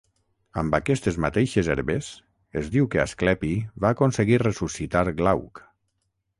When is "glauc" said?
5.23-5.67